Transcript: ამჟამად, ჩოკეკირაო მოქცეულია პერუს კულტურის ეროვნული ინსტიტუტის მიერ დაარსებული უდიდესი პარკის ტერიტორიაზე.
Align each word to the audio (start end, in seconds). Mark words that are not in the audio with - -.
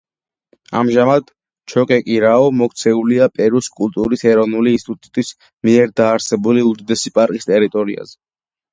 ამჟამად, 0.77 1.27
ჩოკეკირაო 1.73 2.47
მოქცეულია 2.63 3.29
პერუს 3.37 3.69
კულტურის 3.81 4.27
ეროვნული 4.33 4.75
ინსტიტუტის 4.81 5.33
მიერ 5.71 5.97
დაარსებული 6.03 6.69
უდიდესი 6.73 7.19
პარკის 7.21 7.51
ტერიტორიაზე. 7.55 8.21